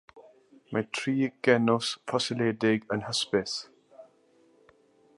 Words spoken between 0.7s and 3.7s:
Mae tri genws ffosiledig yn hysbys.